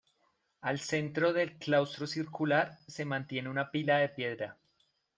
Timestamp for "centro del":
0.79-1.59